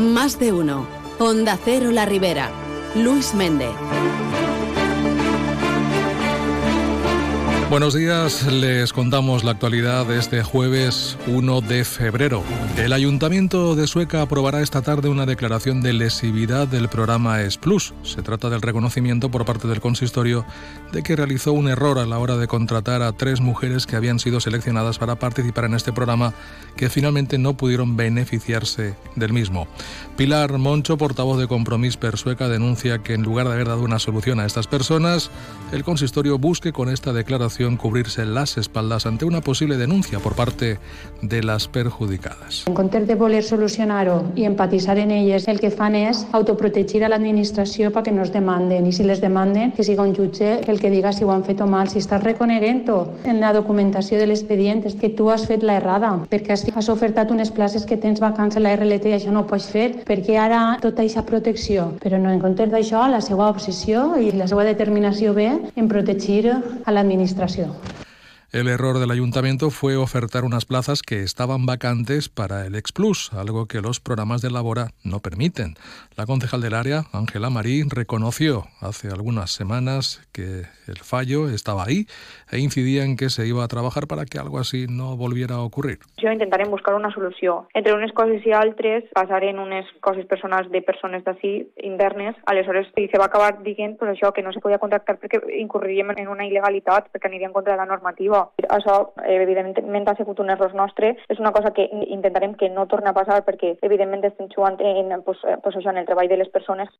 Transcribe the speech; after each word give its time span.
Más 0.00 0.38
de 0.38 0.50
uno. 0.50 0.86
Onda 1.18 1.58
Cero 1.62 1.90
La 1.90 2.06
Ribera. 2.06 2.50
Luis 2.94 3.34
Méndez. 3.34 3.68
Buenos 7.70 7.94
días, 7.94 8.52
les 8.52 8.92
contamos 8.92 9.44
la 9.44 9.52
actualidad 9.52 10.04
de 10.04 10.18
este 10.18 10.42
jueves 10.42 11.16
1 11.28 11.60
de 11.60 11.84
febrero. 11.84 12.42
El 12.76 12.92
Ayuntamiento 12.92 13.76
de 13.76 13.86
Sueca 13.86 14.22
aprobará 14.22 14.60
esta 14.60 14.82
tarde 14.82 15.08
una 15.08 15.24
declaración 15.24 15.80
de 15.80 15.92
lesividad 15.92 16.66
del 16.66 16.88
programa 16.88 17.40
ES 17.42 17.58
Plus. 17.58 17.94
Se 18.02 18.22
trata 18.22 18.50
del 18.50 18.60
reconocimiento 18.60 19.30
por 19.30 19.44
parte 19.44 19.68
del 19.68 19.80
consistorio 19.80 20.44
de 20.90 21.04
que 21.04 21.14
realizó 21.14 21.52
un 21.52 21.68
error 21.68 22.00
a 22.00 22.06
la 22.06 22.18
hora 22.18 22.36
de 22.36 22.48
contratar 22.48 23.02
a 23.02 23.12
tres 23.12 23.40
mujeres 23.40 23.86
que 23.86 23.94
habían 23.94 24.18
sido 24.18 24.40
seleccionadas 24.40 24.98
para 24.98 25.20
participar 25.20 25.66
en 25.66 25.74
este 25.74 25.92
programa 25.92 26.34
que 26.76 26.90
finalmente 26.90 27.38
no 27.38 27.56
pudieron 27.56 27.96
beneficiarse 27.96 28.96
del 29.14 29.32
mismo. 29.32 29.68
Pilar 30.16 30.58
Moncho, 30.58 30.98
portavoz 30.98 31.38
de 31.38 31.46
Compromís 31.46 31.96
per 31.96 32.18
Sueca, 32.18 32.48
denuncia 32.48 32.98
que 32.98 33.14
en 33.14 33.22
lugar 33.22 33.46
de 33.46 33.52
haber 33.52 33.68
dado 33.68 33.82
una 33.82 34.00
solución 34.00 34.40
a 34.40 34.46
estas 34.46 34.66
personas, 34.66 35.30
el 35.70 35.84
consistorio 35.84 36.36
busque 36.36 36.72
con 36.72 36.88
esta 36.88 37.12
declaración 37.12 37.59
cubrirse 37.76 38.24
las 38.24 38.56
espaldas 38.56 39.06
ante 39.06 39.24
una 39.24 39.42
posible 39.42 39.76
denuncia 39.76 40.18
por 40.18 40.34
parte 40.34 40.78
de 41.22 41.42
las 41.42 41.68
perjudicadas. 41.68 42.64
En 42.66 42.74
comptes 42.74 43.06
de 43.06 43.14
voler 43.14 43.44
solucionar-ho 43.44 44.32
i 44.34 44.44
empatitzar 44.44 44.98
en 44.98 45.10
elles, 45.10 45.46
el 45.46 45.60
que 45.60 45.70
fan 45.70 45.94
és 45.94 46.24
autoprotegir 46.32 47.04
a 47.04 47.10
l'administració 47.12 47.90
perquè 47.92 48.14
no 48.16 48.24
es 48.24 48.32
demanden 48.32 48.86
i 48.88 48.92
si 48.96 49.04
les 49.04 49.20
demanden 49.20 49.72
que 49.76 49.84
siga 49.84 50.06
un 50.08 50.14
jutge 50.16 50.60
el 50.66 50.80
que 50.80 50.90
diga 50.90 51.12
si 51.12 51.24
ho 51.24 51.32
han 51.32 51.44
fet 51.44 51.60
o 51.60 51.66
mal. 51.66 51.90
Si 51.92 52.00
estàs 52.00 52.24
reconeguent-ho 52.24 52.98
en 53.28 53.40
la 53.44 53.52
documentació 53.52 54.18
de 54.18 54.30
l'expedient 54.30 54.86
que 55.00 55.12
tu 55.12 55.28
has 55.30 55.44
fet 55.46 55.62
la 55.62 55.76
errada 55.76 56.14
perquè 56.30 56.56
has, 56.56 56.64
has 56.74 56.88
ofertat 56.88 57.30
unes 57.30 57.52
places 57.52 57.84
que 57.84 58.00
tens 58.00 58.20
vacants 58.24 58.56
a 58.56 58.64
la 58.64 58.72
RLT 58.76 59.12
i 59.12 59.16
això 59.18 59.34
no 59.34 59.44
ho 59.44 59.50
pots 59.50 59.68
fer 59.68 60.00
perquè 60.08 60.38
ara 60.40 60.78
tota 60.80 61.02
aquesta 61.04 61.26
protecció. 61.28 61.90
Però 62.00 62.16
no, 62.16 62.32
en 62.32 62.40
comptes 62.40 62.72
d'això, 62.72 63.04
la 63.10 63.20
seva 63.20 63.50
obsessió 63.52 64.14
i 64.16 64.32
la 64.32 64.48
seva 64.48 64.64
determinació 64.64 65.34
ve 65.36 65.50
en 65.76 65.88
protegir 65.92 66.48
a 66.48 66.92
l'administració. 66.92 67.49
ocasión. 67.50 67.99
El 68.52 68.66
error 68.66 68.98
del 68.98 69.12
ayuntamiento 69.12 69.70
fue 69.70 69.96
ofertar 69.96 70.42
unas 70.42 70.66
plazas 70.66 71.02
que 71.02 71.22
estaban 71.22 71.66
vacantes 71.66 72.28
para 72.28 72.66
el 72.66 72.74
Ex 72.74 72.90
Plus, 72.90 73.32
algo 73.32 73.66
que 73.66 73.80
los 73.80 74.00
programas 74.00 74.42
de 74.42 74.50
Labora 74.50 74.88
no 75.04 75.20
permiten. 75.20 75.74
La 76.16 76.26
concejal 76.26 76.60
del 76.60 76.74
área, 76.74 77.04
Ángela 77.12 77.48
Marí, 77.48 77.84
reconoció 77.88 78.64
hace 78.80 79.06
algunas 79.06 79.52
semanas 79.52 80.28
que 80.32 80.64
el 80.88 80.98
fallo 80.98 81.48
estaba 81.48 81.84
ahí 81.84 82.06
e 82.50 82.58
incidía 82.58 83.04
en 83.04 83.16
que 83.16 83.30
se 83.30 83.46
iba 83.46 83.62
a 83.62 83.68
trabajar 83.68 84.08
para 84.08 84.24
que 84.24 84.40
algo 84.40 84.58
así 84.58 84.86
no 84.90 85.16
volviera 85.16 85.54
a 85.54 85.62
ocurrir. 85.62 86.00
Jo 86.20 86.32
intentaré 86.32 86.64
buscar 86.64 86.96
una 86.96 87.14
solució. 87.14 87.68
Entre 87.72 87.94
unes 87.94 88.10
coses 88.12 88.44
i 88.44 88.50
altres, 88.50 89.04
passaré 89.14 89.50
en 89.50 89.60
unes 89.60 89.86
coses 90.00 90.26
personals 90.26 90.68
de 90.72 90.82
persones 90.82 91.22
d'ací 91.22 91.70
internes. 91.84 92.34
Aleshores, 92.46 92.90
se 92.96 93.18
va 93.18 93.26
acabar 93.26 93.62
dient 93.62 93.96
pues, 93.96 94.18
que 94.34 94.42
no 94.42 94.52
se 94.52 94.58
podia 94.58 94.82
contractar 94.82 95.20
perquè 95.22 95.38
incurriríem 95.60 96.10
en 96.18 96.26
una 96.26 96.50
il·legalitat, 96.50 97.12
perquè 97.14 97.30
aniria 97.30 97.46
en 97.46 97.54
contra 97.54 97.74
de 97.74 97.78
la 97.78 97.86
normativa. 97.86 98.39
Això, 98.68 98.96
evidentment, 99.26 100.08
ha 100.08 100.16
sigut 100.18 100.40
un 100.40 100.50
error 100.54 100.74
nostre. 100.74 101.14
És 101.28 101.40
una 101.42 101.52
cosa 101.52 101.72
que 101.76 101.88
intentarem 102.06 102.54
que 102.54 102.70
no 102.70 102.86
torni 102.90 103.10
a 103.10 103.16
passar 103.16 103.42
perquè, 103.46 103.76
evidentment, 103.82 104.24
estem 104.24 104.50
jugant 104.54 104.80
en, 104.80 105.16
pues, 105.26 105.42
pues 105.62 105.76
això, 105.76 105.90
en 105.90 106.02
el 106.02 106.10
treball 106.10 106.28
de 106.28 106.42
les 106.42 106.52
persones. 106.54 106.92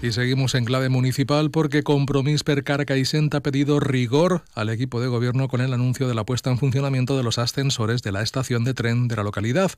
Y 0.00 0.12
seguimos 0.12 0.54
en 0.54 0.64
clave 0.64 0.90
municipal 0.90 1.50
porque 1.50 1.82
Compromís 1.82 2.44
per 2.44 2.62
Carcaixent 2.62 3.34
ha 3.34 3.40
pedido 3.40 3.80
rigor 3.80 4.44
al 4.54 4.68
equipo 4.68 5.00
de 5.00 5.08
gobierno 5.08 5.48
con 5.48 5.60
el 5.60 5.74
anuncio 5.74 6.06
de 6.06 6.14
la 6.14 6.24
puesta 6.24 6.50
en 6.50 6.58
funcionamiento 6.58 7.16
de 7.16 7.24
los 7.24 7.38
ascensores 7.38 8.02
de 8.02 8.12
la 8.12 8.22
estación 8.22 8.62
de 8.62 8.74
tren 8.74 9.08
de 9.08 9.16
la 9.16 9.24
localidad 9.24 9.72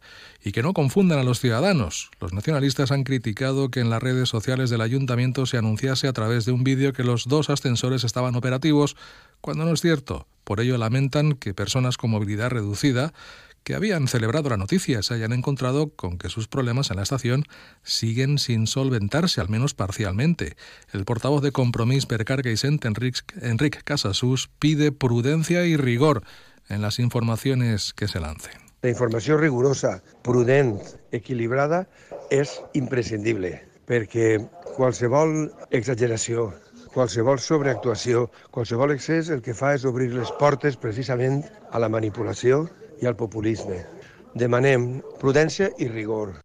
y 0.45 0.53
que 0.53 0.63
no 0.63 0.75
confundan 0.75 1.21
a 1.21 1.23
los 1.23 1.41
ciudadanos. 1.41 2.11
Los 2.21 2.35
nacionalistas 2.35 2.91
han 2.91 3.05
criticado 3.05 3.71
que 3.71 3.81
en 3.81 3.89
las 3.89 4.03
redes 4.03 4.29
sociales 4.29 4.69
del 4.69 4.83
ayuntamiento 4.83 5.47
se 5.47 5.57
anunciase 5.57 6.07
a 6.07 6.13
través 6.13 6.45
de 6.45 6.53
un 6.53 6.65
vídeo 6.65 6.93
que 6.93 7.03
los 7.03 7.27
dos 7.27 7.49
ascensores 7.49 8.05
estaban 8.05 8.37
operativos, 8.37 8.97
cuando 9.41 9.65
no 9.65 9.73
es 9.73 9.81
cierto. 9.81 10.27
Por 10.45 10.61
ello 10.61 10.77
lamentan 10.77 11.33
que 11.33 11.55
personas 11.55 11.97
con 11.97 12.11
movilidad 12.11 12.51
reducida 12.51 13.15
que 13.65 13.75
habían 13.75 14.09
celebrado 14.09 14.49
la 14.49 14.57
noticia 14.57 15.03
se 15.03 15.15
hayan 15.15 15.33
encontrado 15.33 15.91
con 15.91 16.19
que 16.19 16.29
sus 16.29 16.49
problemas 16.49 16.91
en 16.91 16.97
la 16.97 17.03
estación 17.03 17.45
siguen 17.83 18.39
sin 18.39 18.67
solventarse, 18.67 19.41
al 19.41 19.49
menos 19.49 19.75
parcialmente. 19.75 20.57
El 20.93 21.05
portavoz 21.05 21.43
de 21.43 21.53
Compromís 21.53 22.07
per 22.07 22.25
Cargaisent, 22.25 22.85
Enric 22.85 23.85
Casasús, 23.85 24.51
pide 24.59 24.93
prudencia 24.93 25.65
y 25.67 25.77
rigor 25.77 26.23
en 26.69 26.83
las 26.83 26.99
informaciones 26.99 27.93
que 27.93 28.09
se 28.09 28.21
lancen. 28.21 28.55
La 28.83 28.89
informació 28.89 29.37
rigurosa, 29.37 30.03
prudent, 30.25 30.79
equilibrada 31.13 31.83
és 32.33 32.55
imprescindible, 32.73 33.59
perquè 33.85 34.39
qualsevol 34.79 35.51
exageració, 35.77 36.47
qualsevol 36.95 37.43
sobreactuació, 37.45 38.31
qualsevol 38.55 38.95
excés 38.95 39.29
el 39.29 39.43
que 39.45 39.53
fa 39.53 39.75
és 39.77 39.85
obrir 39.85 40.09
les 40.15 40.33
portes 40.41 40.81
precisament 40.81 41.43
a 41.71 41.83
la 41.83 41.91
manipulació 41.93 42.65
i 43.01 43.07
al 43.07 43.17
populisme. 43.17 43.83
Demanem 44.35 45.01
prudència 45.19 45.73
i 45.79 45.89
rigor. 45.89 46.39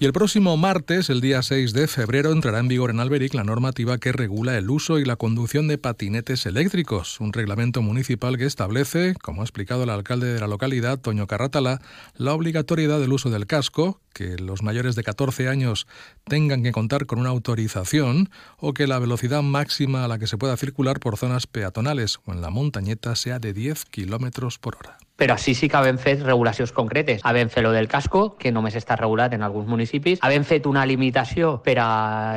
Y 0.00 0.04
el 0.04 0.12
próximo 0.12 0.56
martes, 0.56 1.10
el 1.10 1.20
día 1.20 1.42
6 1.42 1.72
de 1.72 1.88
febrero, 1.88 2.30
entrará 2.30 2.60
en 2.60 2.68
vigor 2.68 2.90
en 2.90 3.00
Alberic 3.00 3.34
la 3.34 3.42
normativa 3.42 3.98
que 3.98 4.12
regula 4.12 4.56
el 4.56 4.70
uso 4.70 5.00
y 5.00 5.04
la 5.04 5.16
conducción 5.16 5.66
de 5.66 5.76
patinetes 5.76 6.46
eléctricos, 6.46 7.18
un 7.18 7.32
reglamento 7.32 7.82
municipal 7.82 8.38
que 8.38 8.46
establece, 8.46 9.16
como 9.20 9.40
ha 9.40 9.44
explicado 9.44 9.82
el 9.82 9.90
alcalde 9.90 10.32
de 10.32 10.38
la 10.38 10.46
localidad, 10.46 11.00
Toño 11.00 11.26
Carratala, 11.26 11.80
la 12.14 12.32
obligatoriedad 12.32 13.00
del 13.00 13.12
uso 13.12 13.28
del 13.28 13.48
casco, 13.48 14.00
que 14.18 14.36
los 14.36 14.64
mayores 14.64 14.96
de 14.96 15.04
14 15.04 15.48
años 15.48 15.86
tengan 16.24 16.64
que 16.64 16.72
contar 16.72 17.06
con 17.06 17.20
una 17.20 17.28
autorización 17.28 18.30
o 18.56 18.74
que 18.74 18.88
la 18.88 18.98
velocidad 18.98 19.42
máxima 19.42 20.04
a 20.04 20.08
la 20.08 20.18
que 20.18 20.26
se 20.26 20.36
pueda 20.36 20.56
circular 20.56 20.98
por 20.98 21.16
zonas 21.16 21.46
peatonales 21.46 22.18
o 22.24 22.32
en 22.32 22.40
la 22.40 22.50
montañeta 22.50 23.14
sea 23.14 23.38
de 23.38 23.52
10 23.52 23.84
kilómetros 23.84 24.58
por 24.58 24.74
hora. 24.74 24.98
però 25.18 25.36
sí 25.36 25.52
sí 25.54 25.68
que 25.68 25.76
havem 25.76 25.98
fet 25.98 26.22
regulacions 26.22 26.70
concretes. 26.72 27.20
Havem 27.26 27.50
fet 27.50 27.64
lo 27.64 27.72
del 27.74 27.88
casco, 27.90 28.36
que 28.38 28.52
només 28.54 28.76
està 28.78 28.94
regulat 28.96 29.34
en 29.34 29.42
alguns 29.42 29.66
municipis. 29.66 30.20
Havem 30.22 30.44
fet 30.46 30.66
una 30.70 30.84
limitació 30.86 31.56
per 31.64 31.74
a 31.82 31.88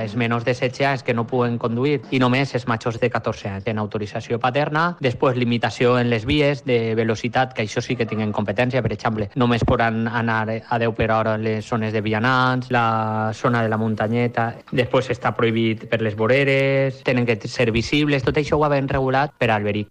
els 0.02 0.16
menors 0.18 0.44
de 0.44 0.56
16 0.58 0.88
anys 0.90 1.03
que 1.06 1.14
no 1.14 1.28
puguen 1.30 1.59
conduir 1.62 2.00
i 2.09 2.18
només 2.20 2.56
els 2.58 2.66
majors 2.66 2.97
de 3.00 3.12
14 3.14 3.52
anys 3.53 3.68
tenen 3.68 3.84
autorització 3.84 4.40
paterna. 4.41 4.97
Després, 5.00 5.38
limitació 5.38 6.00
en 6.00 6.09
les 6.09 6.25
vies 6.25 6.66
de 6.66 6.96
velocitat, 6.97 7.53
que 7.53 7.62
això 7.62 7.86
sí 7.86 7.96
que 7.96 8.09
tinguin 8.09 8.34
competència. 8.34 8.81
Per 8.81 8.91
exemple, 8.97 9.30
només 9.36 9.62
poden 9.62 10.08
anar 10.09 10.41
a 10.50 10.81
10 10.81 10.97
per 10.97 11.12
hora 11.14 11.36
en 11.38 11.46
les 11.46 11.71
zones 11.72 11.96
de 11.96 12.04
vianants, 12.04 12.70
la 12.76 13.32
zona 13.34 13.64
de 13.64 13.72
la 13.72 13.80
muntanyeta. 13.80 14.52
Després 14.76 15.09
està 15.16 15.34
prohibit 15.38 15.88
per 15.90 16.02
les 16.04 16.20
voreres, 16.20 17.02
tenen 17.08 17.26
que 17.26 17.40
ser 17.48 17.72
visibles. 17.72 18.28
Tot 18.28 18.38
això 18.38 18.59
ho 18.59 18.68
havem 18.68 18.92
regulat 18.92 19.34
per 19.40 19.50
al 19.50 19.62
Alberic. 19.62 19.90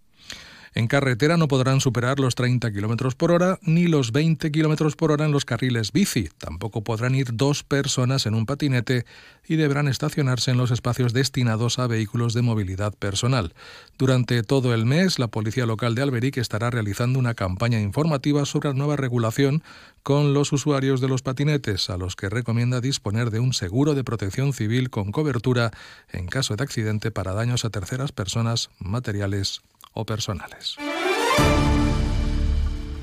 En 0.73 0.87
carretera 0.87 1.37
no 1.37 1.49
podrán 1.49 1.81
superar 1.81 2.21
los 2.21 2.37
30 2.37 2.71
km 2.71 3.15
por 3.17 3.33
hora 3.33 3.59
ni 3.63 3.89
los 3.89 4.13
20 4.13 4.53
km 4.53 4.95
por 4.95 5.11
hora 5.11 5.25
en 5.25 5.33
los 5.33 5.45
carriles 5.45 5.91
bici. 5.91 6.29
Tampoco 6.39 6.83
podrán 6.85 7.17
ir 7.17 7.31
dos 7.33 7.65
personas 7.65 8.27
en 8.27 8.35
un 8.35 8.47
patinete 8.47 9.05
y 9.49 9.57
deberán 9.57 9.89
estacionarse 9.89 10.53
en 10.53 10.59
los 10.59 10.71
espacios 10.71 11.13
destinados 11.13 11.81
a 11.81 11.89
vehículos 11.89 12.35
de 12.35 12.43
movilidad 12.43 12.95
personal. 12.95 13.53
Durante 13.99 14.45
todo 14.45 14.73
el 14.73 14.87
mes, 14.87 15.19
la 15.19 15.27
Policía 15.27 15.67
Local 15.67 15.97
de 15.97 16.03
Alberic 16.03 16.37
estará 16.37 16.71
realizando 16.71 17.19
una 17.19 17.35
campaña 17.35 17.81
informativa 17.81 18.45
sobre 18.45 18.69
la 18.69 18.77
nueva 18.77 18.95
regulación 18.95 19.65
con 20.05 20.35
los 20.35 20.53
usuarios 20.53 21.01
de 21.01 21.09
los 21.09 21.23
patinetes, 21.23 21.91
a 21.91 21.97
los 21.97 22.15
que 22.15 22.29
recomienda 22.29 22.81
disponer 22.81 23.31
de 23.31 23.41
un 23.41 23.53
seguro 23.55 23.95
de 23.95 24.05
protección 24.05 24.53
civil 24.53 24.89
con 24.89 25.11
cobertura 25.11 25.73
en 26.13 26.29
caso 26.29 26.55
de 26.55 26.63
accidente 26.63 27.11
para 27.11 27.35
daños 27.35 27.65
a 27.65 27.71
terceras 27.71 28.13
personas, 28.13 28.71
materiales 28.79 29.63
o 29.93 30.05
personales. 30.05 30.77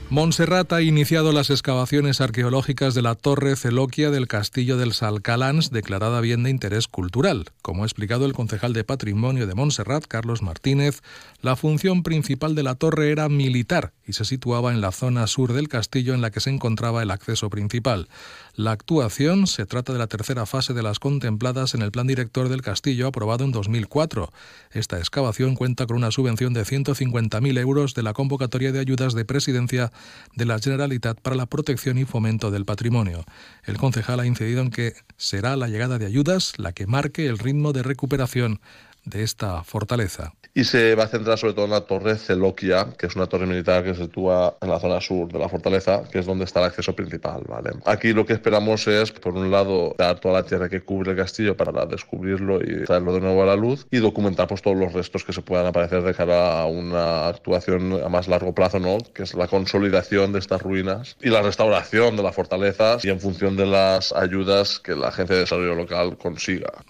Montserrat 0.09 0.71
ha 0.71 0.81
iniciado 0.81 1.33
las 1.33 1.49
excavaciones 1.49 2.21
arqueológicas 2.21 2.93
de 2.93 3.01
la 3.01 3.15
Torre 3.15 3.57
Celoquia 3.57 4.09
del 4.09 4.25
Castillo 4.25 4.77
del 4.77 4.93
Salcalans, 4.93 5.69
declarada 5.69 6.21
bien 6.21 6.43
de 6.43 6.49
interés 6.49 6.87
cultural. 6.87 7.49
Como 7.61 7.83
ha 7.83 7.85
explicado 7.85 8.25
el 8.25 8.31
concejal 8.31 8.71
de 8.71 8.85
Patrimonio 8.85 9.47
de 9.47 9.53
Montserrat, 9.53 10.05
Carlos 10.07 10.41
Martínez, 10.41 11.01
la 11.41 11.57
función 11.57 12.03
principal 12.03 12.55
de 12.55 12.63
la 12.63 12.75
torre 12.75 13.11
era 13.11 13.27
militar 13.27 13.91
y 14.05 14.13
se 14.13 14.23
situaba 14.23 14.71
en 14.71 14.79
la 14.79 14.93
zona 14.93 15.27
sur 15.27 15.51
del 15.51 15.67
castillo 15.67 16.13
en 16.13 16.21
la 16.21 16.31
que 16.31 16.39
se 16.39 16.51
encontraba 16.51 17.03
el 17.03 17.11
acceso 17.11 17.49
principal. 17.49 18.07
La 18.55 18.71
actuación 18.71 19.45
se 19.45 19.65
trata 19.65 19.91
de 19.91 19.99
la 19.99 20.07
tercera 20.07 20.45
fase 20.45 20.73
de 20.73 20.83
las 20.83 20.99
contempladas 20.99 21.75
en 21.75 21.81
el 21.81 21.91
plan 21.91 22.07
director 22.07 22.47
del 22.47 22.61
castillo 22.61 23.07
aprobado 23.07 23.43
en 23.43 23.51
2004. 23.51 24.31
Esta 24.71 24.97
excavación 24.99 25.55
cuenta 25.55 25.85
con 25.85 25.97
una 25.97 26.11
subvención 26.11 26.53
de 26.53 26.63
150.000 26.63 27.59
euros 27.59 27.93
de 27.93 28.03
la 28.03 28.13
convocatoria 28.13 28.71
de 28.71 28.79
ayudas 28.79 29.13
de 29.13 29.25
presidencia 29.25 29.91
de 30.35 30.45
la 30.45 30.59
Generalitat 30.59 31.19
para 31.19 31.35
la 31.35 31.45
protección 31.45 31.97
y 31.97 32.05
fomento 32.05 32.51
del 32.51 32.65
patrimonio. 32.65 33.25
El 33.63 33.77
concejal 33.77 34.19
ha 34.19 34.25
incidido 34.25 34.61
en 34.61 34.69
que 34.69 34.93
será 35.17 35.55
la 35.55 35.67
llegada 35.67 35.97
de 35.97 36.05
ayudas 36.05 36.53
la 36.57 36.73
que 36.73 36.87
marque 36.87 37.27
el 37.27 37.39
ritmo 37.39 37.73
de 37.73 37.83
recuperación 37.83 38.59
de 39.07 39.23
esta 39.23 39.63
fortaleza. 39.63 40.33
Y 40.53 40.63
se 40.63 40.95
va 40.95 41.03
a 41.03 41.07
centrar 41.07 41.37
sobre 41.37 41.53
todo 41.53 41.65
en 41.65 41.71
la 41.71 41.81
torre 41.81 42.17
Celoquia, 42.17 42.87
que 42.97 43.05
es 43.05 43.15
una 43.15 43.27
torre 43.27 43.45
militar 43.45 43.83
que 43.83 43.93
se 43.93 44.03
sitúa 44.03 44.57
en 44.59 44.69
la 44.69 44.79
zona 44.79 44.99
sur 44.99 45.31
de 45.31 45.37
la 45.37 45.47
fortaleza, 45.47 46.01
que 46.11 46.19
es 46.19 46.25
donde 46.25 46.45
está 46.45 46.61
el 46.61 46.65
acceso 46.65 46.95
principal. 46.95 47.43
¿vale? 47.47 47.71
Aquí 47.85 48.11
lo 48.11 48.25
que 48.25 48.33
esperamos 48.33 48.87
es, 48.87 49.11
por 49.11 49.35
un 49.35 49.51
lado, 49.51 49.93
dar 49.97 50.19
toda 50.19 50.41
la 50.41 50.43
tierra 50.43 50.67
que 50.67 50.81
cubre 50.81 51.11
el 51.11 51.17
castillo 51.17 51.55
para 51.55 51.85
descubrirlo 51.85 52.59
y 52.61 52.85
traerlo 52.85 53.13
de 53.13 53.21
nuevo 53.21 53.43
a 53.43 53.45
la 53.45 53.55
luz 53.55 53.85
y 53.91 53.97
documentar 53.97 54.47
pues, 54.47 54.63
todos 54.63 54.75
los 54.75 54.93
restos 54.93 55.23
que 55.23 55.31
se 55.31 55.43
puedan 55.43 55.67
aparecer 55.67 56.01
de 56.01 56.15
cara 56.15 56.61
a 56.61 56.65
una 56.65 57.27
actuación 57.27 58.01
a 58.03 58.09
más 58.09 58.27
largo 58.27 58.55
plazo, 58.55 58.79
¿no? 58.79 58.97
que 59.13 59.23
es 59.23 59.35
la 59.35 59.47
consolidación 59.47 60.33
de 60.33 60.39
estas 60.39 60.63
ruinas 60.63 61.17
y 61.21 61.29
la 61.29 61.43
restauración 61.43 62.17
de 62.17 62.23
la 62.23 62.31
fortaleza 62.31 62.97
y 63.03 63.09
en 63.09 63.19
función 63.19 63.55
de 63.57 63.67
las 63.67 64.11
ayudas 64.11 64.79
que 64.79 64.95
la 64.95 65.09
Agencia 65.09 65.35
de 65.35 65.41
Desarrollo 65.41 65.75
Local 65.75 66.17
consiga. 66.17 66.83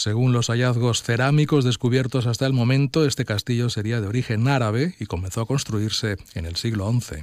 Según 0.00 0.32
los 0.32 0.46
hallazgos 0.46 1.02
cerámicos 1.02 1.62
descubiertos 1.62 2.24
hasta 2.24 2.46
el 2.46 2.54
momento, 2.54 3.04
este 3.04 3.26
castillo 3.26 3.68
sería 3.68 4.00
de 4.00 4.06
origen 4.06 4.48
árabe 4.48 4.94
y 4.98 5.04
comenzó 5.04 5.42
a 5.42 5.46
construirse 5.46 6.16
en 6.32 6.46
el 6.46 6.56
siglo 6.56 6.90
XI. 6.90 7.16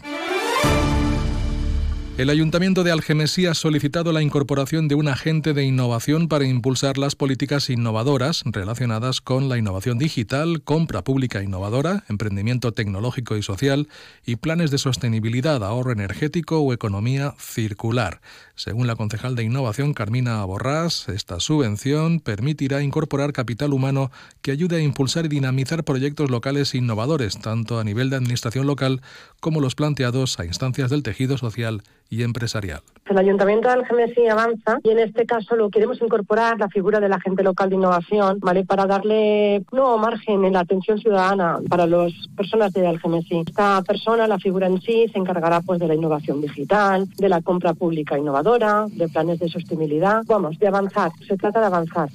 El 2.18 2.32
Ayuntamiento 2.32 2.84
de 2.84 2.92
Algemesí 2.92 3.46
ha 3.46 3.54
solicitado 3.54 4.12
la 4.12 4.24
incorporación 4.24 4.88
de 4.88 4.96
un 4.96 5.08
agente 5.08 5.54
de 5.54 5.64
innovación 5.64 6.28
para 6.28 6.48
impulsar 6.48 6.98
las 6.98 7.14
políticas 7.16 7.70
innovadoras 7.70 8.42
relacionadas 8.44 9.22
con 9.22 9.50
la 9.50 9.60
innovación 9.60 10.00
digital, 10.00 10.64
compra 10.64 11.04
pública 11.04 11.44
innovadora, 11.44 12.06
emprendimiento 12.10 12.72
tecnológico 12.72 13.38
y 13.38 13.44
social 13.44 13.88
y 14.26 14.38
planes 14.38 14.72
de 14.72 14.80
sostenibilidad, 14.80 15.64
ahorro 15.64 15.92
energético 15.92 16.60
o 16.60 16.74
economía 16.74 17.36
circular. 17.38 18.20
Según 18.56 18.88
la 18.88 18.96
concejal 18.96 19.36
de 19.36 19.44
Innovación 19.44 19.94
Carmina 19.94 20.44
Borrás, 20.44 21.10
esta 21.10 21.40
subvención 21.40 22.20
permitirá 22.20 22.82
incorporar 22.82 23.32
capital 23.32 23.74
humano 23.74 24.10
que 24.42 24.50
ayude 24.50 24.78
a 24.78 24.82
impulsar 24.82 25.26
y 25.26 25.30
dinamizar 25.30 25.84
proyectos 25.84 26.32
locales 26.32 26.74
innovadores, 26.74 27.40
tanto 27.40 27.80
a 27.80 27.84
nivel 27.84 28.10
de 28.10 28.16
administración 28.16 28.66
local 28.66 29.04
como 29.40 29.62
los 29.62 29.76
planteados 29.76 30.40
a 30.40 30.46
instancias 30.46 30.90
del 30.90 31.04
tejido 31.04 31.38
social 31.38 31.84
y 32.10 32.24
empresarial. 32.24 32.82
El 33.10 33.18
Ayuntamiento 33.18 33.70
de 33.70 33.76
Algemesí 33.76 34.28
avanza 34.28 34.80
y 34.84 34.90
en 34.90 35.00
este 35.00 35.26
caso 35.26 35.56
lo 35.56 35.70
queremos 35.70 36.02
incorporar 36.02 36.60
la 36.60 36.68
figura 36.68 37.00
del 37.00 37.14
agente 37.14 37.42
local 37.42 37.70
de 37.70 37.76
innovación, 37.76 38.40
¿vale? 38.42 38.66
Para 38.66 38.86
darle 38.86 39.64
nuevo 39.72 39.98
margen 39.98 40.44
en 40.44 40.54
la 40.54 40.60
atención 40.62 41.00
ciudadana 41.00 41.60
para 41.70 41.88
las 41.88 42.12
personas 42.36 42.74
de 42.74 42.86
Algemesí. 42.86 43.44
Esta 43.48 43.82
persona, 43.84 44.28
la 44.28 44.40
figura 44.40 44.68
en 44.68 44.82
sí, 44.82 45.08
se 45.12 45.20
encargará 45.20 45.62
pues 45.62 45.80
de 45.80 45.88
la 45.88 45.96
innovación 45.96 46.42
digital, 46.42 47.08
de 47.18 47.30
la 47.30 47.42
compra 47.42 47.74
pública 47.74 48.18
innovadora, 48.18 48.86
de 48.90 49.08
planes 49.08 49.40
de 49.40 49.48
sostenibilidad. 49.48 50.24
Vamos, 50.26 50.60
de 50.60 50.68
avanzar. 50.68 51.12
Se 51.26 51.38
trata 51.38 51.62
de 51.62 51.66
avanzar. 51.68 52.10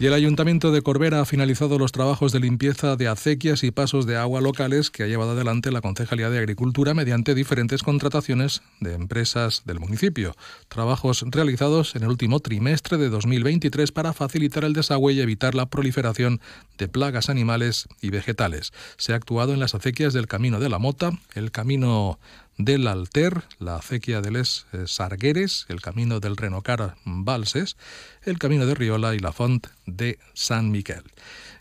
Y 0.00 0.06
el 0.06 0.14
Ayuntamiento 0.14 0.72
de 0.72 0.80
Corbera 0.80 1.20
ha 1.20 1.26
finalizado 1.26 1.78
los 1.78 1.92
trabajos 1.92 2.32
de 2.32 2.40
limpieza 2.40 2.96
de 2.96 3.06
acequias 3.06 3.62
y 3.64 3.70
pasos 3.70 4.06
de 4.06 4.16
agua 4.16 4.40
locales 4.40 4.90
que 4.90 5.02
ha 5.02 5.06
llevado 5.06 5.32
adelante 5.32 5.70
la 5.70 5.82
Concejalía 5.82 6.30
de 6.30 6.38
Agricultura 6.38 6.94
mediante 6.94 7.34
diferentes 7.34 7.82
contrataciones 7.82 8.62
de 8.80 8.94
empresas 8.94 9.60
del 9.66 9.78
municipio. 9.78 10.34
Trabajos 10.68 11.22
realizados 11.28 11.96
en 11.96 12.04
el 12.04 12.08
último 12.08 12.40
trimestre 12.40 12.96
de 12.96 13.10
2023 13.10 13.92
para 13.92 14.14
facilitar 14.14 14.64
el 14.64 14.72
desagüe 14.72 15.12
y 15.12 15.20
evitar 15.20 15.54
la 15.54 15.66
proliferación 15.66 16.40
de 16.78 16.88
plagas 16.88 17.28
animales 17.28 17.86
y 18.00 18.08
vegetales. 18.08 18.72
Se 18.96 19.12
ha 19.12 19.16
actuado 19.16 19.52
en 19.52 19.60
las 19.60 19.74
acequias 19.74 20.14
del 20.14 20.28
Camino 20.28 20.60
de 20.60 20.70
la 20.70 20.78
Mota, 20.78 21.12
el 21.34 21.50
Camino 21.50 22.18
del 22.58 22.86
Alter, 22.86 23.42
la 23.58 23.76
acequia 23.76 24.20
de 24.20 24.30
Les 24.30 24.66
eh, 24.72 24.84
Sargueres, 24.86 25.66
el 25.68 25.80
camino 25.80 26.20
del 26.20 26.36
Renocar 26.36 26.96
Balses, 27.04 27.76
el 28.22 28.38
camino 28.38 28.66
de 28.66 28.74
Riola 28.74 29.14
y 29.14 29.18
la 29.18 29.32
font 29.32 29.66
de 29.86 30.18
San 30.34 30.70
Miquel. 30.70 31.04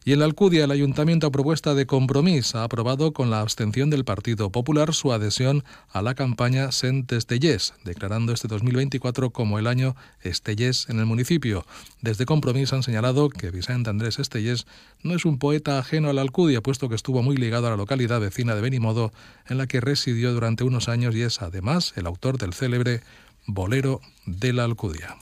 Y 0.06 0.14
en 0.14 0.20
la 0.20 0.26
Alcudia, 0.26 0.64
el 0.64 0.72
Ayuntamiento 0.72 1.28
a 1.28 1.32
propuesta 1.32 1.76
de 1.76 1.86
compromiso 1.86 2.58
ha 2.58 2.64
aprobado 2.64 3.12
con 3.14 3.30
la 3.30 3.42
abstención 3.42 3.90
del 3.90 4.06
Partido 4.06 4.50
Popular 4.50 4.94
su 4.94 5.12
adhesión 5.12 5.64
a 5.92 6.02
la 6.02 6.16
campaña 6.16 6.72
Sent 6.72 7.12
Estellés, 7.12 7.74
declarando 7.84 8.34
este 8.34 8.48
2024 8.48 9.30
como 9.30 9.60
el 9.60 9.68
año 9.68 9.96
Estellés 10.22 10.88
en 10.90 11.00
el 11.00 11.06
municipio. 11.06 11.66
Desde 12.02 12.26
Compromís 12.26 12.74
han 12.74 12.82
señalado 12.82 13.30
que 13.30 13.52
Vicente 13.52 13.90
Andrés 13.90 14.20
Estellés 14.20 14.66
no 15.04 15.16
es 15.16 15.26
un 15.26 15.38
poeta 15.38 15.78
ajeno 15.78 16.10
a 16.10 16.14
la 16.14 16.22
Alcudia, 16.22 16.62
puesto 16.62 16.90
que 16.90 16.96
estuvo 16.96 17.22
muy 17.22 17.38
ligado 17.38 17.68
a 17.68 17.72
la 17.72 17.78
localidad 17.78 18.20
vecina 18.20 18.56
de 18.56 18.62
Benimodo, 18.62 19.12
en 19.48 19.58
la 19.58 19.68
que 19.68 19.82
residió 19.82 20.34
durante 20.34 20.64
unos 20.64 20.89
años 20.90 21.16
y 21.16 21.22
es 21.22 21.42
además 21.42 21.94
el 21.96 22.08
autor 22.08 22.38
del 22.38 22.54
célebre 22.54 23.02
Bolero 23.46 24.02
de 24.26 24.54
la 24.54 24.64
Alcudia. 24.66 25.16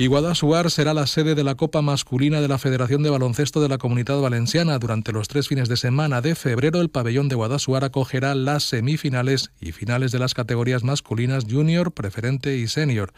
Y 0.00 0.06
Guadasuar 0.06 0.70
será 0.70 0.94
la 0.94 1.06
sede 1.06 1.34
de 1.34 1.44
la 1.44 1.56
Copa 1.56 1.82
Masculina 1.82 2.40
de 2.40 2.48
la 2.48 2.56
Federación 2.56 3.02
de 3.02 3.10
Baloncesto 3.10 3.60
de 3.60 3.68
la 3.68 3.76
Comunidad 3.76 4.18
Valenciana. 4.18 4.78
Durante 4.78 5.12
los 5.12 5.28
tres 5.28 5.46
fines 5.46 5.68
de 5.68 5.76
semana 5.76 6.22
de 6.22 6.34
febrero, 6.34 6.80
el 6.80 6.88
pabellón 6.88 7.28
de 7.28 7.34
Guadasuar 7.34 7.84
acogerá 7.84 8.34
las 8.34 8.62
semifinales 8.62 9.50
y 9.60 9.72
finales 9.72 10.10
de 10.10 10.18
las 10.18 10.32
categorías 10.32 10.84
masculinas 10.84 11.44
junior, 11.44 11.92
preferente 11.92 12.56
y 12.56 12.66
senior. 12.66 13.12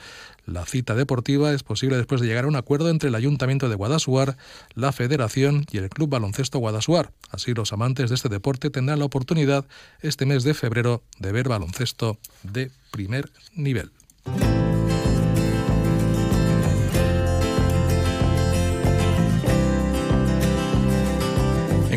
La 0.44 0.66
cita 0.66 0.96
deportiva 0.96 1.52
es 1.52 1.62
posible 1.62 1.98
después 1.98 2.20
de 2.20 2.26
llegar 2.26 2.46
a 2.46 2.48
un 2.48 2.56
acuerdo 2.56 2.90
entre 2.90 3.10
el 3.10 3.14
Ayuntamiento 3.14 3.68
de 3.68 3.76
Guadasuar, 3.76 4.36
la 4.74 4.90
Federación 4.90 5.64
y 5.70 5.78
el 5.78 5.88
Club 5.88 6.10
Baloncesto 6.10 6.58
Guadasuar. 6.58 7.12
Así 7.30 7.54
los 7.54 7.72
amantes 7.72 8.10
de 8.10 8.16
este 8.16 8.28
deporte 8.28 8.70
tendrán 8.70 8.98
la 8.98 9.04
oportunidad 9.04 9.66
este 10.00 10.26
mes 10.26 10.42
de 10.42 10.54
febrero 10.54 11.04
de 11.20 11.30
ver 11.30 11.48
baloncesto 11.48 12.18
de 12.42 12.72
primer 12.90 13.30
nivel. 13.54 13.92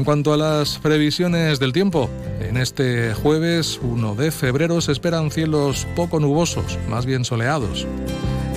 Cuanto 0.06 0.34
a 0.34 0.38
las 0.38 0.78
previsiones 0.78 1.60
del 1.60 1.74
tiempo, 1.74 2.10
en 2.40 2.58
este 2.58 3.14
jueves 3.16 3.80
1 3.82 4.14
de 4.14 4.32
febrero 4.32 4.80
se 4.80 4.92
esperan 4.92 5.32
cielos 5.32 5.88
poco 5.96 6.20
nubosos, 6.20 6.78
más 6.88 7.08
bien 7.08 7.26
soleados. 7.26 7.88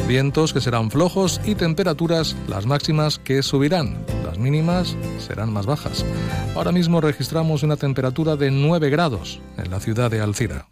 Vientos 0.07 0.53
que 0.53 0.61
serán 0.61 0.91
flojos 0.91 1.41
y 1.45 1.55
temperaturas 1.55 2.37
las 2.49 2.67
máximas 2.67 3.19
que 3.19 3.43
subirán. 3.43 4.05
Las 4.25 4.39
mínimas 4.39 4.95
serán 5.19 5.51
más 5.51 5.65
bajas. 5.65 6.05
Ahora 6.55 6.71
mismo 6.71 7.01
registramos 7.01 7.63
una 7.63 7.77
temperatura 7.77 8.37
de 8.37 8.51
9 8.51 8.91
grados 8.91 9.41
en 9.57 9.71
la 9.71 9.81
ciudad 9.81 10.11
de 10.11 10.21
Alcira. 10.21 10.67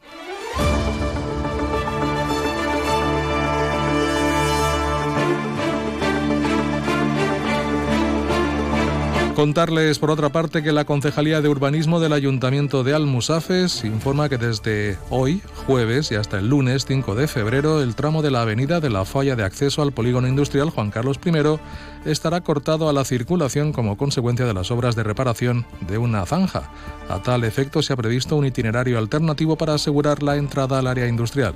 Contarles, 9.36 9.98
por 9.98 10.10
otra 10.10 10.30
parte, 10.30 10.62
que 10.62 10.72
la 10.72 10.86
Concejalía 10.86 11.42
de 11.42 11.50
Urbanismo 11.50 12.00
del 12.00 12.14
Ayuntamiento 12.14 12.84
de 12.84 12.94
Almusafes 12.94 13.84
informa 13.84 14.30
que 14.30 14.38
desde 14.38 14.96
hoy, 15.10 15.42
jueves 15.66 16.10
y 16.10 16.14
hasta 16.14 16.38
el 16.38 16.48
lunes 16.48 16.86
5 16.86 17.14
de 17.14 17.28
febrero, 17.28 17.82
el 17.82 17.94
tramo 17.96 18.22
de 18.22 18.30
la 18.30 18.40
avenida 18.40 18.80
de 18.80 18.88
la 18.88 19.04
falla 19.04 19.36
de 19.36 19.44
acceso 19.44 19.82
al 19.82 19.92
polígono 19.92 20.26
industrial 20.26 20.70
Juan 20.70 20.90
Carlos 20.90 21.20
I 21.22 22.10
estará 22.10 22.40
cortado 22.40 22.88
a 22.88 22.94
la 22.94 23.04
circulación 23.04 23.74
como 23.74 23.98
consecuencia 23.98 24.46
de 24.46 24.54
las 24.54 24.70
obras 24.70 24.96
de 24.96 25.02
reparación 25.02 25.66
de 25.86 25.98
una 25.98 26.24
zanja. 26.24 26.70
A 27.10 27.22
tal 27.22 27.44
efecto, 27.44 27.82
se 27.82 27.92
ha 27.92 27.96
previsto 27.96 28.36
un 28.36 28.46
itinerario 28.46 28.96
alternativo 28.96 29.56
para 29.56 29.74
asegurar 29.74 30.22
la 30.22 30.36
entrada 30.36 30.78
al 30.78 30.86
área 30.86 31.08
industrial. 31.08 31.54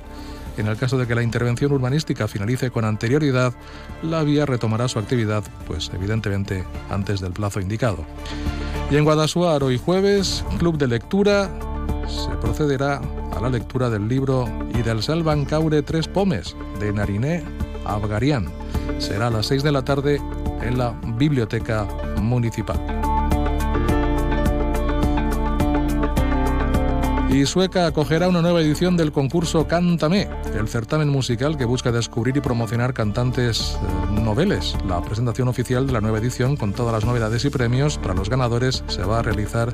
En 0.57 0.67
el 0.67 0.77
caso 0.77 0.97
de 0.97 1.07
que 1.07 1.15
la 1.15 1.23
intervención 1.23 1.71
urbanística 1.71 2.27
finalice 2.27 2.71
con 2.71 2.85
anterioridad, 2.85 3.53
la 4.03 4.23
vía 4.23 4.45
retomará 4.45 4.87
su 4.87 4.99
actividad, 4.99 5.43
pues 5.65 5.89
evidentemente 5.93 6.65
antes 6.89 7.21
del 7.21 7.31
plazo 7.31 7.59
indicado. 7.59 8.05
Y 8.89 8.97
en 8.97 9.05
Guadasuar, 9.05 9.63
hoy 9.63 9.77
jueves, 9.77 10.43
Club 10.59 10.77
de 10.77 10.87
Lectura, 10.87 11.49
se 12.07 12.35
procederá 12.41 13.01
a 13.35 13.39
la 13.39 13.49
lectura 13.49 13.89
del 13.89 14.07
libro 14.07 14.45
Y 14.77 14.81
del 14.81 15.01
Salvan 15.01 15.45
Caure 15.45 15.81
Tres 15.81 16.07
Pomes, 16.07 16.55
de 16.79 16.91
Nariné 16.91 17.43
Abgarian. 17.85 18.47
Será 18.99 19.27
a 19.27 19.31
las 19.31 19.47
6 19.47 19.63
de 19.63 19.71
la 19.71 19.83
tarde 19.83 20.21
en 20.61 20.77
la 20.77 20.93
Biblioteca 21.17 21.87
Municipal. 22.21 23.00
Y 27.31 27.45
Sueca 27.45 27.87
acogerá 27.87 28.27
una 28.27 28.41
nueva 28.41 28.59
edición 28.59 28.97
del 28.97 29.13
concurso 29.13 29.65
Cántame, 29.65 30.27
el 30.53 30.67
certamen 30.67 31.07
musical 31.07 31.57
que 31.57 31.63
busca 31.63 31.89
descubrir 31.89 32.35
y 32.35 32.41
promocionar 32.41 32.93
cantantes 32.93 33.79
eh, 33.81 34.21
noveles. 34.21 34.75
La 34.85 35.01
presentación 35.01 35.47
oficial 35.47 35.87
de 35.87 35.93
la 35.93 36.01
nueva 36.01 36.17
edición 36.17 36.57
con 36.57 36.73
todas 36.73 36.91
las 36.93 37.05
novedades 37.05 37.45
y 37.45 37.49
premios 37.49 37.97
para 37.97 38.13
los 38.13 38.29
ganadores 38.29 38.83
se 38.87 39.03
va 39.03 39.19
a 39.19 39.21
realizar 39.21 39.73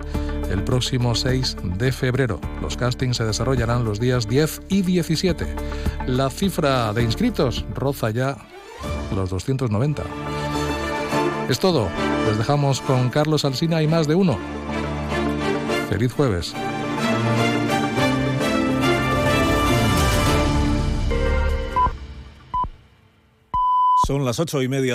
el 0.52 0.64
próximo 0.64 1.16
6 1.16 1.58
de 1.80 1.92
febrero. 1.92 2.40
Los 2.62 2.78
castings 2.78 3.18
se 3.18 3.26
desarrollarán 3.26 3.84
los 3.84 4.00
días 4.00 4.28
10 4.28 4.62
y 4.70 4.84
17. 4.84 5.48
La 6.06 6.30
cifra 6.30 6.94
de 6.94 7.02
inscritos 7.02 7.66
roza 7.74 8.12
ya 8.12 8.38
los 9.16 9.32
290. 9.32 10.04
Es 11.50 11.60
todo. 11.60 11.90
Les 12.28 12.38
dejamos 12.38 12.82
con 12.82 13.10
Carlos 13.10 13.46
Alsina 13.46 13.82
y 13.82 13.88
más 13.88 14.08
de 14.08 14.14
uno. 14.14 14.38
Feliz 15.90 16.14
jueves. 16.14 16.54
Son 24.08 24.24
las 24.24 24.40
ocho 24.40 24.62
y 24.62 24.70
media. 24.70 24.86